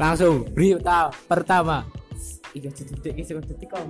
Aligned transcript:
Langsung 0.00 0.48
berita 0.56 1.12
pertama. 1.28 1.84
Iya 2.56 2.72
detik 2.72 3.04
detik 3.04 3.68
kok. 3.68 3.84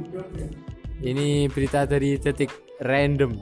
Ini 0.98 1.46
berita 1.54 1.87
dari 1.87 2.19
detik 2.19 2.51
random. 2.83 3.38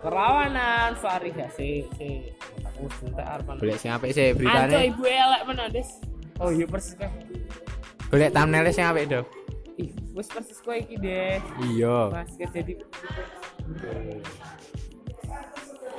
Kerawanan 0.00 0.96
variasi 0.96 1.84
si 2.00 2.32
aku 2.64 2.88
sebentar 2.96 3.44
man. 3.44 3.60
Boleh 3.60 3.76
sing 3.76 3.92
apik 3.92 4.16
sih 4.16 4.32
Anco 4.32 4.40
beritanya. 4.40 4.78
ibu 4.88 5.04
elek 5.04 5.42
menan 5.44 5.68
Des. 5.68 6.00
Oh 6.40 6.48
iya 6.48 6.64
persis 6.64 6.96
kan. 6.96 7.12
Boleh 8.08 8.32
thumbnailnya 8.32 8.72
sing 8.72 8.88
apik 8.88 9.04
dong. 9.04 9.26
Ih, 9.76 9.92
wis 10.16 10.32
persis 10.32 10.58
kowe 10.64 10.74
iki 10.74 10.96
deh. 10.96 11.38
Iya. 11.60 12.08
Mas 12.08 12.32
jadi 12.40 12.72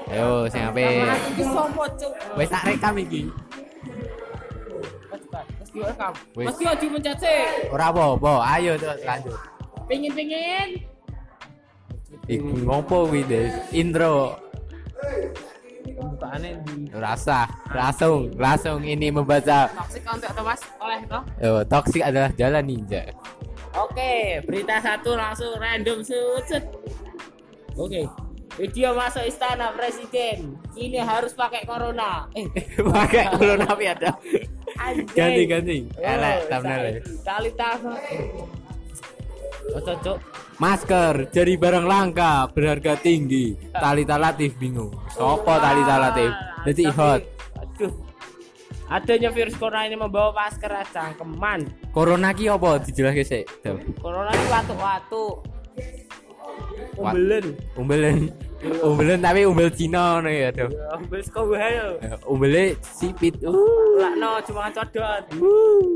Ayo 0.10 0.50
sing 0.50 0.64
apik. 0.66 1.06
Wis 2.34 2.50
tak 2.50 2.66
rekam 2.66 2.98
iki. 2.98 3.30
Mas 5.74 5.94
rekam. 5.94 6.14
Wis. 6.34 6.46
Mas 6.50 6.56
Tio 6.58 6.72
dipencet 6.78 7.18
sih. 7.22 7.44
Ora 7.70 7.86
apa-apa, 7.94 8.34
ayo 8.58 8.72
terus 8.78 9.02
lanjut. 9.06 9.38
Pengin-pengin. 9.86 10.70
Iku 12.30 12.50
ngopo 12.66 13.10
kuwi, 13.10 13.26
Des? 13.26 13.54
Intro. 13.74 14.38
Pembukaannya 15.90 16.62
di 16.64 16.88
Rasa, 16.94 17.50
langsung, 17.74 18.32
langsung 18.38 18.80
ini 18.86 19.10
membaca. 19.12 19.68
toxic 19.74 20.06
untuk 20.06 20.30
atau 20.32 20.44
Mas 20.46 20.62
oleh 20.80 21.00
toh. 21.10 21.24
Yo, 21.42 21.52
toxic 21.66 22.02
adalah 22.06 22.30
jalan 22.38 22.64
ninja. 22.66 23.10
Oke, 23.76 24.42
berita 24.46 24.82
satu 24.82 25.14
langsung 25.14 25.54
random 25.60 26.02
sudut. 26.02 26.64
Oke, 27.78 28.08
video 28.58 28.96
masuk 28.96 29.26
istana 29.28 29.72
presiden. 29.76 30.58
Ini 30.74 31.04
harus 31.04 31.36
pakai 31.36 31.68
corona. 31.68 32.28
Eh, 32.34 32.48
Pakai 32.96 33.36
corona 33.36 33.68
ada. 33.68 34.12
Ganti 35.14 35.44
ganti. 35.46 35.78
Elek 35.98 36.38
thumbnail. 36.50 36.96
Tali 37.24 37.52
tahu. 37.54 37.90
Oh, 39.76 39.82
cocok. 39.86 40.18
Masker 40.60 41.32
jadi 41.32 41.56
barang 41.56 41.88
langka 41.88 42.52
berharga 42.52 43.00
tinggi. 43.00 43.56
Talita 43.72 44.20
Latif 44.20 44.60
bingung. 44.60 44.92
Sopo 45.16 45.56
Talita 45.56 45.96
Latif? 45.96 46.32
Jadi 46.68 46.84
hot. 46.92 47.22
Aduh. 47.56 47.94
Adanya 48.90 49.30
virus 49.30 49.54
corona 49.56 49.86
ini 49.86 49.96
membawa 49.96 50.34
masker 50.34 50.74
cangkeman. 50.90 51.70
Corona 51.94 52.34
ki 52.34 52.50
apa 52.50 52.82
dijelaske 52.82 53.24
sik? 53.24 53.46
Corona 54.02 54.34
ini 54.34 54.48
watu-watu. 54.50 55.26
Umbelen. 56.98 57.46
Umbelen. 57.78 58.49
Umbelen 58.60 59.24
tapi 59.24 59.48
umbel 59.48 59.72
Cina 59.72 60.20
ngono 60.20 60.28
ya, 60.28 60.52
Dam. 60.52 60.68
Umbel 61.00 61.22
sekolah 61.24 61.60
hayo. 61.64 61.88
Eh, 62.04 62.12
Umbele 62.28 62.76
sipit. 62.84 63.40
Lah 63.40 64.14
no 64.20 64.44
cuma 64.44 64.68
codot. 64.68 65.24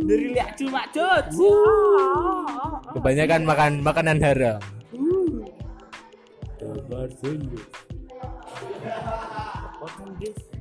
Dari 0.07 0.25
lihat 0.31 0.55
cuma 0.55 0.87
codot. 0.95 1.27
Kebanyakan 2.95 3.41
makan 3.43 3.71
makanan 3.83 4.17
haram. 4.23 4.59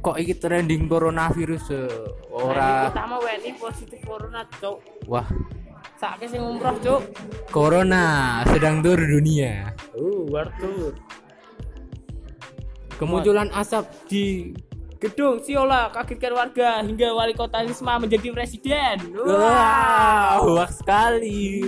Kok 0.02 0.18
iki 0.18 0.34
trending 0.34 0.90
coronavirus? 0.90 1.86
Ora. 2.34 2.50
ora 2.50 2.70
Pertama 2.90 3.14
WNI 3.22 3.50
positif 3.54 3.98
corona, 4.02 4.42
Cuk. 4.58 4.82
wah 5.06 5.26
Sakit 5.94 6.34
sing 6.34 6.42
umroh, 6.42 6.74
Cuk. 6.82 7.02
corona 7.54 8.42
sedang 8.50 8.82
tur 8.82 8.98
dunia. 8.98 9.70
Uh, 9.94 10.26
wartur. 10.26 10.98
Kemunculan 13.02 13.50
asap 13.50 13.90
di 14.06 14.54
Gedung 15.02 15.42
Siola 15.42 15.90
kagetkan 15.90 16.30
warga 16.38 16.78
hingga 16.86 17.10
wali 17.10 17.34
kota 17.34 17.66
Risma 17.66 17.98
menjadi 17.98 18.30
presiden. 18.30 19.18
Wah, 19.18 20.38
hoax 20.38 20.78
sekali. 20.78 21.66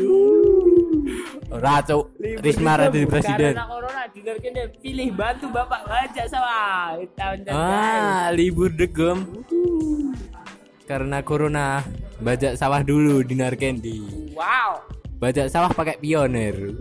Racu, 1.50 2.14
Risma 2.38 2.78
jadi 2.86 3.03
bukan 3.03 3.10
presiden. 3.10 3.53
Karena 3.59 3.66
corona 3.66 4.03
dengarkan 4.14 4.50
dia 4.54 4.66
pilih 4.78 5.09
bantu 5.10 5.50
Bapak 5.50 5.82
bajak 5.91 6.26
sawah. 6.31 7.03
Tahun 7.19 7.38
Ah, 7.50 8.30
libur 8.30 8.70
degem. 8.70 9.26
Karena 10.86 11.19
corona, 11.26 11.82
bajak 12.22 12.54
sawah 12.54 12.86
dulu 12.86 13.26
di 13.26 13.34
Narkendi. 13.34 14.30
Wow. 14.38 14.86
Bajak 15.19 15.50
sawah 15.50 15.75
pakai 15.75 15.98
pionir. 15.98 16.78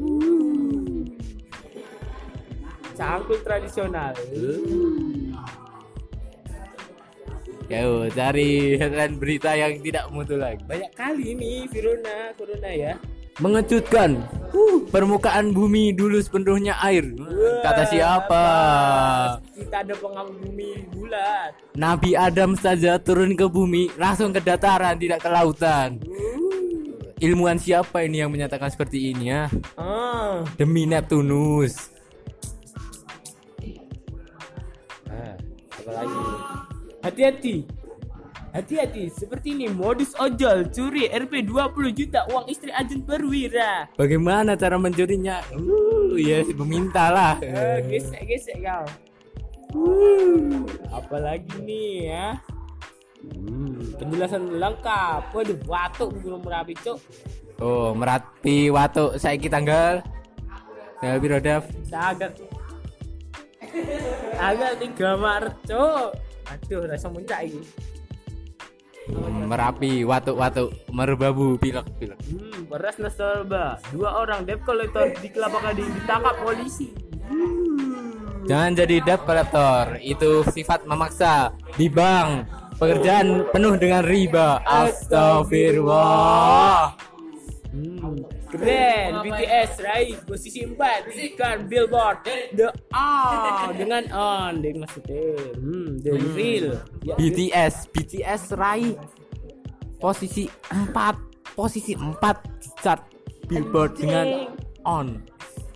Cangkul 3.03 3.40
tradisional. 3.44 4.16
Yo, 7.68 8.08
cari 8.16 8.80
headline 8.80 9.19
berita 9.19 9.52
yang 9.59 9.75
tidak 9.84 10.08
mutu 10.08 10.40
lagi. 10.40 10.64
Banyak 10.64 10.96
kali 10.96 11.36
ini 11.36 11.68
Viruna, 11.68 12.31
Corona 12.40 12.72
ya. 12.72 12.96
Mengejutkan. 13.44 14.24
Uh, 14.56 14.88
permukaan 14.88 15.52
bumi 15.52 15.91
dulu 15.91 16.16
sepenuhnya 16.24 16.80
air. 16.80 17.12
Kata 17.59 17.84
siapa? 17.91 18.46
Kita 19.52 19.84
ada 19.84 19.96
pengamu 20.00 20.31
bumi 20.40 20.88
bulat. 20.96 21.52
Nabi 21.75 22.16
Adam 22.16 22.56
saja 22.56 22.96
turun 23.03 23.35
ke 23.35 23.52
bumi, 23.52 23.91
langsung 24.00 24.31
ke 24.31 24.40
dataran, 24.40 24.96
tidak 24.96 25.20
ke 25.20 25.28
lautan. 25.28 26.00
Ilmuwan 27.20 27.59
siapa 27.59 28.08
ini 28.08 28.24
yang 28.24 28.31
menyatakan 28.31 28.72
seperti 28.72 29.12
ini 29.12 29.28
ya? 29.28 29.52
Ah. 29.75 30.47
Demi 30.56 30.88
Neptunus. 30.88 31.92
Hati-hati. 37.03 37.83
Hati-hati, 38.53 39.09
seperti 39.09 39.57
ini 39.57 39.66
modus 39.66 40.13
ojol 40.13 40.69
curi 40.69 41.09
Rp 41.09 41.41
20 41.41 41.89
juta 41.97 42.21
uang 42.29 42.45
istri 42.45 42.69
agen 42.69 43.01
perwira. 43.01 43.89
Bagaimana 43.97 44.53
cara 44.53 44.77
mencurinya? 44.77 45.41
Uh, 45.57 46.13
ya 46.22 46.45
meminta 46.61 47.09
lah. 47.09 47.33
Eh, 47.41 47.81
gesek-gesek 47.89 48.61
kau. 48.61 48.85
Uh, 49.73 50.69
apalagi 50.93 51.49
nih 51.66 52.13
ya? 52.13 52.27
Hmm, 53.25 53.97
penjelasan 53.97 54.61
lengkap. 54.61 55.33
Waduh, 55.33 55.57
watuk 55.66 56.13
belum 56.22 56.45
merapi, 56.45 56.77
Cuk. 56.77 57.01
Oh, 57.57 57.95
Merapi 57.97 58.69
Watu 58.69 59.16
saiki 59.16 59.49
tanggal 59.49 60.05
tanggal 61.01 61.17
piro, 61.17 61.38
Dev? 61.41 61.63
Agak 61.89 62.38
agak 64.38 64.72
3 64.77 65.17
Maret, 65.17 65.55
Cuk. 65.66 66.22
Aduh, 66.51 66.83
rasa 66.87 67.07
muncak 67.07 67.47
ini. 67.47 67.63
Hmm, 69.03 69.51
Merapi 69.51 70.07
Watu 70.07 70.31
Watu 70.39 70.71
merbabu 70.95 71.59
pilek 71.59 71.83
pilek. 71.99 72.15
Hmm, 72.23 72.71
beras 72.71 72.95
nasabah. 72.95 73.75
Dua 73.91 74.23
orang 74.23 74.47
debt 74.47 74.63
collector 74.63 75.11
di 75.19 75.27
Kelapa 75.27 75.59
Gading 75.59 75.91
ditangkap 75.91 76.39
polisi. 76.39 76.87
Hmm. 77.27 77.83
Jangan 78.43 78.75
jadi 78.75 78.99
debt 79.07 79.23
collector, 79.23 80.03
itu 80.03 80.43
sifat 80.51 80.83
memaksa 80.83 81.55
di 81.79 81.87
bank. 81.87 82.43
Pekerjaan 82.75 83.47
penuh 83.55 83.79
dengan 83.79 84.03
riba. 84.03 84.59
Astagfirullah. 84.67 86.91
Hmm, 88.63 88.72
keren 88.72 89.12
BTS 89.28 89.72
raih 89.84 90.16
posisi 90.24 90.59
4 90.63 91.12
ikan 91.35 91.68
billboard 91.68 92.24
the 92.56 92.72
on. 92.96 93.75
Dengan 93.75 94.03
on 94.16 94.63
deh 94.63 94.72
maksudnya 94.79 95.35
hmm 95.59 96.00
the 96.00 96.12
real. 96.31 96.79
Ya, 97.03 97.16
BTS, 97.19 97.91
BTS 97.91 98.41
raih 98.56 98.96
posisi 100.00 100.47
4, 100.72 100.96
posisi 101.59 101.94
4 102.00 102.16
di 102.59 102.69
chart 102.79 103.03
Billboard 103.44 104.00
dengan 104.00 104.56
on. 104.88 105.19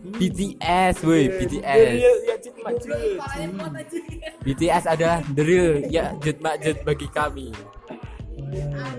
BTS, 0.08 1.03
woi 1.03 1.28
the 1.28 1.59
BTS. 1.59 1.84
real 1.92 2.18
ya 2.24 2.36
BTS 4.40 4.84
adalah 4.88 5.20
the 5.36 5.44
real 5.44 5.84
ya 5.92 6.16
jet 6.24 6.40
makjet 6.40 6.79
bagi 6.88 7.11
kami. 7.11 7.52
Nah, 8.38 8.96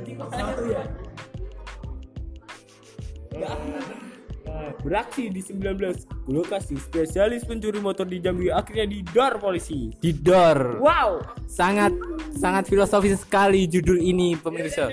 beraksi 4.82 5.30
di 5.32 5.42
19 5.42 6.30
lokasi 6.30 6.78
spesialis 6.78 7.42
pencuri 7.44 7.82
motor 7.82 8.06
di 8.06 8.22
Jambi 8.22 8.50
akhirnya 8.52 8.86
didor 8.86 9.42
polisi 9.42 9.90
Didor. 9.98 10.78
wow 10.78 11.18
Sangat 11.48 11.90
sangat 12.38 12.70
filosofis 12.70 13.18
sekali 13.18 13.66
judul 13.66 13.98
ini 13.98 14.38
pemirsa. 14.38 14.92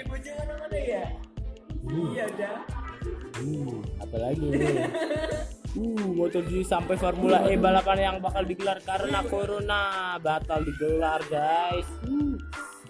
Hmm, 3.35 3.83
apalagi 4.01 4.45
ini? 4.49 4.67
Uh, 5.75 6.15
MotoGP 6.15 6.63
sampai 6.63 6.95
Formula 6.95 7.51
E 7.51 7.59
balapan 7.59 7.99
yang 7.99 8.17
bakal 8.23 8.47
digelar 8.47 8.79
karena 8.79 9.19
corona 9.27 10.15
batal 10.23 10.63
digelar, 10.63 11.19
guys. 11.27 11.83
Uh, 12.07 12.39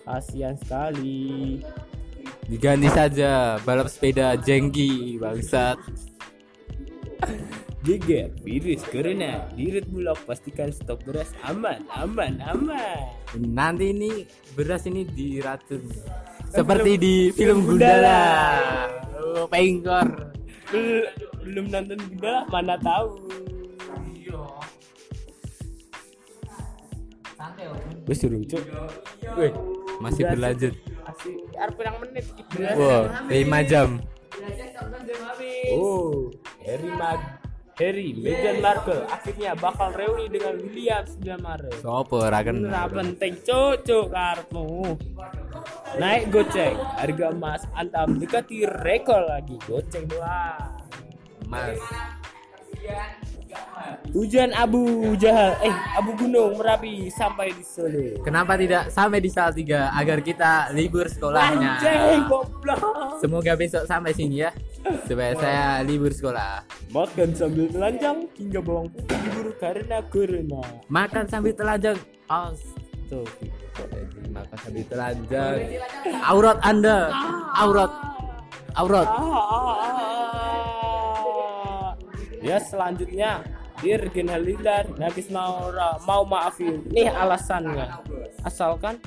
kasihan 0.05 0.53
sekali. 0.53 1.65
Diganti 2.45 2.85
saja 2.93 3.57
balap 3.65 3.89
sepeda 3.89 4.37
jengki 4.37 5.17
bangsat. 5.17 5.81
Geger 7.85 8.33
virus 8.41 8.81
corona 8.89 9.45
di 9.53 9.69
Red 9.69 9.93
Bulog 9.93 10.17
pastikan 10.25 10.73
stok 10.73 11.05
beras 11.05 11.29
aman, 11.45 11.85
aman, 11.93 12.41
aman. 12.41 12.97
Nanti 13.37 13.93
ini 13.93 14.25
beras 14.57 14.89
ini 14.89 15.05
diracun. 15.05 15.85
seperti 16.49 16.91
di 16.95 17.15
film 17.35 17.67
Gundala. 17.67 18.21
Oh, 19.21 19.45
pengkor. 19.45 20.33
Bel- 20.71 21.11
belum 21.45 21.69
nonton 21.69 21.99
Gundala 22.09 22.41
mana 22.49 22.73
tahu 22.81 23.21
Wes 28.05 28.21
durung 28.21 28.45
cuk. 28.45 28.61
Weh, 29.33 29.51
Masih 29.97 30.23
berlanjut. 30.29 30.73
Asik. 31.09 31.37
Arep 31.57 31.77
menit 32.01 32.25
iki. 32.37 32.61
Wow, 32.77 33.09
5 33.29 33.71
jam. 33.71 33.89
Oh, 35.73 36.29
Harry 36.65 36.91
Mag 36.97 37.21
Harry, 37.75 38.15
Meghan 38.15 38.63
Markle 38.63 39.03
akhirnya 39.11 39.51
bakal 39.53 39.91
reuni 39.91 40.31
dengan 40.31 40.55
William 40.63 41.03
9 41.03 41.43
Maret. 41.43 41.75
Sopo 41.83 42.23
ora 42.23 42.39
kenal. 42.39 42.71
Ora 42.71 42.87
penting 42.87 43.35
cocok 43.43 44.05
karepmu. 44.15 44.95
Naik 45.99 46.31
goceng, 46.31 46.79
harga 46.95 47.27
emas 47.35 47.67
antam 47.75 48.15
dekati 48.15 48.63
rekor 48.63 49.27
lagi 49.27 49.59
goceng 49.67 50.07
doang. 50.07 50.71
Mas. 51.51 51.77
Hujan 54.15 54.55
abu 54.55 55.11
jahal, 55.19 55.59
eh 55.59 55.75
abu 55.99 56.15
gunung 56.15 56.55
merapi 56.55 57.11
sampai 57.11 57.51
di 57.51 57.63
Solo. 57.67 58.23
Kenapa 58.23 58.55
tidak 58.55 58.87
sampai 58.87 59.19
di 59.19 59.27
Salatiga 59.27 59.91
agar 59.91 60.23
kita 60.23 60.71
libur 60.71 61.11
sekolahnya? 61.11 61.83
Goblok. 62.31 63.19
Semoga 63.19 63.59
besok 63.59 63.83
sampai 63.83 64.15
sini 64.15 64.47
ya. 64.47 64.55
Supaya 65.03 65.35
saya 65.35 65.83
libur 65.83 66.15
sekolah. 66.15 66.63
Makan 66.95 67.35
sambil 67.35 67.67
telanjang 67.67 68.23
hingga 68.39 68.63
bawang 68.63 68.87
putih 68.87 69.17
diburu 69.19 69.51
karena 69.59 69.99
corona. 70.07 70.63
Makan 70.87 71.25
sambil 71.27 71.51
telanjang. 71.51 71.99
Astaga. 72.31 73.51
Makan 74.31 74.57
sambil 74.63 74.85
telanjang. 74.87 75.57
Aurat 76.23 76.57
Anda. 76.63 77.11
Aurat. 77.59 77.91
Aurat. 78.79 79.07
Ah, 79.11 79.19
ah, 79.19 79.43
ah. 79.43 80.05
Ya 82.45 82.61
selanjutnya 82.61 83.41
Dirgen 83.83 84.31
Halidar 84.31 84.87
Nagis 84.95 85.27
mau 85.31 85.71
mau 86.07 86.23
maafin 86.23 86.83
nih 86.91 87.11
alasannya. 87.11 87.99
Asalkan? 88.45 88.99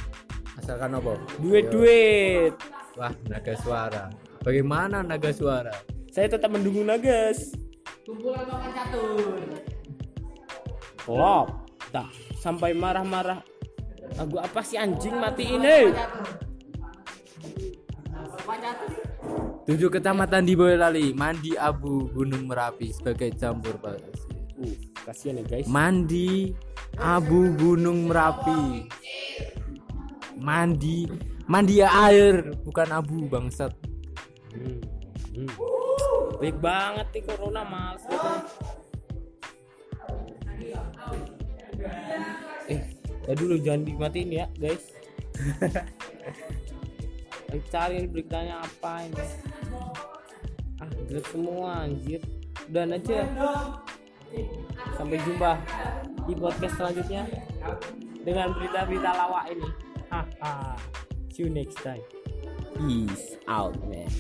Asalkan 0.59 0.97
apa? 0.99 1.15
duit-duit. 1.39 2.53
Wah, 2.99 3.15
naga 3.31 3.55
suara. 3.63 4.11
Bagaimana 4.43 5.07
naga 5.07 5.31
suara? 5.31 5.73
saya 6.19 6.35
tetap 6.35 6.51
mendukung 6.51 6.83
Nagas. 6.83 7.55
Lop. 11.07 11.47
Tak 11.95 12.11
sampai 12.43 12.75
marah-marah. 12.75 13.39
Lagu 14.19 14.37
apa 14.43 14.61
sih 14.67 14.75
anjing 14.75 15.15
mati 15.15 15.45
ini 15.47 15.93
Tujuh 19.69 19.93
kecamatan 19.93 20.43
di 20.49 20.57
Boyolali, 20.57 21.13
mandi 21.13 21.53
abu 21.55 22.09
Gunung 22.11 22.49
Merapi 22.49 22.89
sebagai 22.89 23.37
campur 23.37 23.77
pasir. 23.77 24.28
Uh 24.59 24.75
kasihan 25.07 25.41
ya 25.41 25.45
guys 25.47 25.67
Mandi 25.71 26.53
abu 26.99 27.55
Gunung 27.55 28.11
Merapi. 28.11 28.91
Mandi, 30.39 31.11
mandi 31.51 31.83
air, 31.83 32.55
bukan 32.63 32.89
abu 32.95 33.27
bangsat. 33.27 33.75
hmm. 34.55 34.79
Hmm. 35.39 35.51
baik 36.39 36.59
banget 36.63 37.07
nih 37.15 37.23
corona 37.27 37.63
males 37.67 38.03
gitu 38.07 38.31
eh 42.71 42.83
ya 43.27 43.33
dulu 43.35 43.55
jangan 43.63 43.83
dimatiin 43.87 44.31
ya 44.35 44.47
guys 44.59 44.95
cari 47.75 48.07
beritanya 48.07 48.63
apa 48.63 49.03
ini 49.07 49.27
ah 50.79 50.91
jelek 51.11 51.27
semua 51.31 51.87
anjir 51.87 52.23
udah 52.71 52.87
aja 52.87 53.19
sampai 54.99 55.23
jumpa 55.23 55.55
di 56.27 56.35
podcast 56.35 56.75
selanjutnya 56.75 57.23
dengan 58.27 58.51
berita-berita 58.53 59.11
lawak 59.15 59.47
ini. 59.55 59.69
Haha 60.11 60.75
see 61.31 61.47
you 61.47 61.51
next 61.55 61.79
time. 61.79 62.03
Peace 62.75 63.39
out 63.47 63.79
man 63.87 64.11